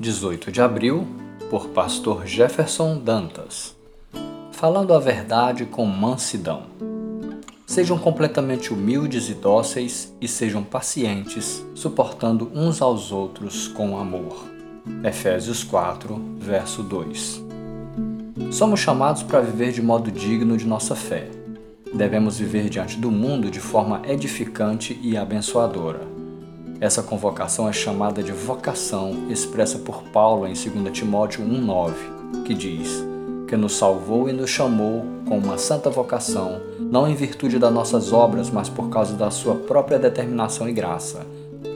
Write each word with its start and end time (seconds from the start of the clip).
18 0.00 0.52
de 0.52 0.62
abril, 0.62 1.06
por 1.50 1.68
Pastor 1.68 2.24
Jefferson 2.24 2.98
Dantas. 2.98 3.74
Falando 4.52 4.94
a 4.94 5.00
verdade 5.00 5.64
com 5.64 5.84
mansidão. 5.86 6.62
Sejam 7.66 7.98
completamente 7.98 8.72
humildes 8.72 9.28
e 9.28 9.34
dóceis 9.34 10.14
e 10.20 10.28
sejam 10.28 10.62
pacientes, 10.62 11.64
suportando 11.74 12.50
uns 12.54 12.80
aos 12.80 13.10
outros 13.10 13.66
com 13.66 13.98
amor. 13.98 14.46
Efésios 15.02 15.64
4, 15.64 16.16
verso 16.38 16.82
2. 16.82 17.42
Somos 18.52 18.78
chamados 18.78 19.24
para 19.24 19.40
viver 19.40 19.72
de 19.72 19.82
modo 19.82 20.12
digno 20.12 20.56
de 20.56 20.66
nossa 20.66 20.94
fé. 20.94 21.28
Devemos 21.92 22.38
viver 22.38 22.68
diante 22.68 22.96
do 22.96 23.10
mundo 23.10 23.50
de 23.50 23.60
forma 23.60 24.02
edificante 24.06 24.98
e 25.02 25.16
abençoadora 25.16 26.17
essa 26.80 27.02
convocação 27.02 27.68
é 27.68 27.72
chamada 27.72 28.22
de 28.22 28.30
vocação, 28.30 29.26
expressa 29.28 29.78
por 29.78 30.04
Paulo 30.04 30.46
em 30.46 30.52
2 30.52 30.92
Timóteo 30.92 31.44
1,9, 31.44 32.44
que 32.44 32.54
diz: 32.54 33.04
Que 33.48 33.56
nos 33.56 33.76
salvou 33.76 34.28
e 34.28 34.32
nos 34.32 34.48
chamou 34.48 35.04
com 35.26 35.38
uma 35.38 35.58
santa 35.58 35.90
vocação, 35.90 36.60
não 36.78 37.08
em 37.08 37.16
virtude 37.16 37.58
das 37.58 37.72
nossas 37.72 38.12
obras, 38.12 38.48
mas 38.48 38.68
por 38.68 38.88
causa 38.90 39.14
da 39.14 39.28
sua 39.30 39.56
própria 39.56 39.98
determinação 39.98 40.68
e 40.68 40.72
graça. 40.72 41.26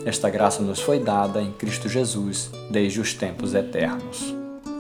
Esta 0.05 0.31
graça 0.31 0.63
nos 0.63 0.81
foi 0.81 1.01
dada 1.01 1.43
em 1.43 1.53
Cristo 1.53 1.89
Jesus 1.89 2.51
desde 2.71 3.01
os 3.01 3.13
tempos 3.13 3.55
eternos. 3.55 4.35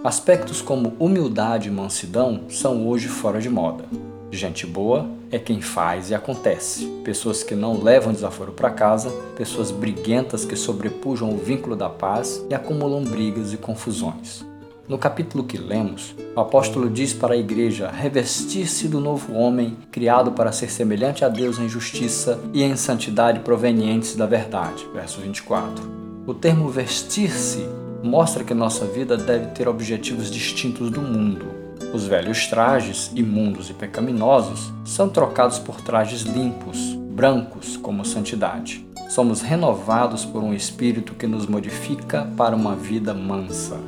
Aspectos 0.04 0.62
como 0.62 0.94
humildade 1.00 1.68
e 1.68 1.72
mansidão 1.72 2.42
são 2.48 2.86
hoje 2.88 3.08
fora 3.08 3.40
de 3.40 3.48
moda. 3.48 3.84
Gente 4.30 4.66
boa 4.66 5.21
é 5.32 5.38
quem 5.38 5.62
faz 5.62 6.10
e 6.10 6.14
acontece. 6.14 6.86
Pessoas 7.02 7.42
que 7.42 7.54
não 7.54 7.82
levam 7.82 8.12
desaforo 8.12 8.52
para 8.52 8.70
casa, 8.70 9.10
pessoas 9.34 9.70
briguentas 9.70 10.44
que 10.44 10.54
sobrepujam 10.54 11.32
o 11.32 11.38
vínculo 11.38 11.74
da 11.74 11.88
paz 11.88 12.44
e 12.50 12.54
acumulam 12.54 13.02
brigas 13.02 13.52
e 13.52 13.56
confusões. 13.56 14.44
No 14.86 14.98
capítulo 14.98 15.44
que 15.44 15.56
lemos, 15.56 16.14
o 16.36 16.40
apóstolo 16.40 16.90
diz 16.90 17.14
para 17.14 17.32
a 17.32 17.36
igreja 17.36 17.90
revestir-se 17.90 18.88
do 18.88 19.00
novo 19.00 19.32
homem, 19.32 19.76
criado 19.90 20.32
para 20.32 20.52
ser 20.52 20.70
semelhante 20.70 21.24
a 21.24 21.30
Deus 21.30 21.58
em 21.58 21.68
justiça 21.68 22.38
e 22.52 22.62
em 22.62 22.76
santidade 22.76 23.40
provenientes 23.40 24.14
da 24.14 24.26
verdade. 24.26 24.86
Verso 24.92 25.20
24. 25.22 26.02
O 26.26 26.34
termo 26.34 26.68
vestir-se 26.68 27.66
mostra 28.02 28.44
que 28.44 28.52
nossa 28.52 28.84
vida 28.84 29.16
deve 29.16 29.46
ter 29.52 29.66
objetivos 29.66 30.30
distintos 30.30 30.90
do 30.90 31.00
mundo 31.00 31.61
os 31.92 32.06
velhos 32.06 32.46
trajes, 32.46 33.12
imundos 33.14 33.68
e 33.68 33.74
pecaminosos, 33.74 34.72
são 34.84 35.08
trocados 35.08 35.58
por 35.58 35.80
trajes 35.80 36.22
limpos, 36.22 36.94
brancos, 37.10 37.76
como 37.76 38.04
santidade. 38.04 38.86
Somos 39.10 39.42
renovados 39.42 40.24
por 40.24 40.42
um 40.42 40.54
espírito 40.54 41.14
que 41.14 41.26
nos 41.26 41.46
modifica 41.46 42.26
para 42.36 42.56
uma 42.56 42.74
vida 42.74 43.12
mansa. 43.12 43.78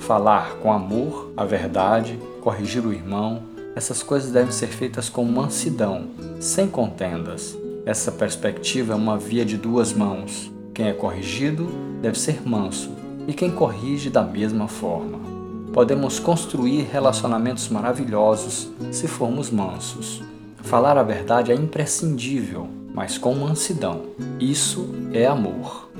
Falar 0.00 0.56
com 0.56 0.72
amor, 0.72 1.32
a 1.36 1.44
verdade, 1.44 2.18
corrigir 2.40 2.84
o 2.84 2.92
irmão, 2.92 3.42
essas 3.76 4.02
coisas 4.02 4.32
devem 4.32 4.50
ser 4.50 4.66
feitas 4.66 5.08
com 5.08 5.24
mansidão, 5.24 6.08
sem 6.40 6.66
contendas. 6.66 7.56
Essa 7.86 8.10
perspectiva 8.10 8.94
é 8.94 8.96
uma 8.96 9.16
via 9.16 9.44
de 9.44 9.56
duas 9.56 9.92
mãos. 9.92 10.50
Quem 10.74 10.88
é 10.88 10.92
corrigido 10.92 11.68
deve 12.02 12.18
ser 12.18 12.46
manso, 12.46 12.90
e 13.28 13.32
quem 13.32 13.50
corrige 13.50 14.10
da 14.10 14.22
mesma 14.22 14.66
forma 14.66 15.33
podemos 15.74 16.20
construir 16.20 16.82
relacionamentos 16.82 17.68
maravilhosos 17.68 18.70
se 18.92 19.08
formos 19.08 19.50
mansos. 19.50 20.22
Falar 20.62 20.96
a 20.96 21.02
verdade 21.02 21.50
é 21.50 21.54
imprescindível, 21.54 22.68
mas 22.94 23.18
com 23.18 23.34
mansidão. 23.34 24.02
Isso 24.38 24.94
é 25.12 25.26
amor. 25.26 25.90